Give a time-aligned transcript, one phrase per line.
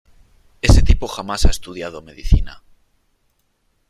[0.67, 2.63] Ese tipo jamás ha estudiado medicina.